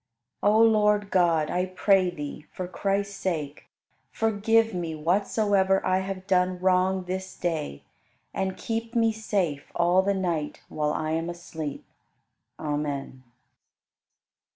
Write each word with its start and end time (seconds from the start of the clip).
36. 0.41 0.49
O 0.55 0.59
Lord 0.61 1.11
God, 1.11 1.51
I 1.51 1.63
pray 1.67 2.09
Thee, 2.09 2.47
for 2.51 2.67
Christ's 2.67 3.15
sake, 3.15 3.67
forgive 4.11 4.73
me 4.73 4.95
whatsoever 4.95 5.79
I 5.85 5.99
have 5.99 6.25
done 6.25 6.57
wrong 6.57 7.03
this 7.03 7.37
day 7.37 7.83
and 8.33 8.57
keep 8.57 8.95
me 8.95 9.11
safe 9.11 9.71
all 9.75 10.01
the 10.01 10.15
night 10.15 10.61
while 10.69 10.91
I 10.91 11.11
am 11.11 11.29
asleep. 11.29 11.85
Amen. 12.57 13.21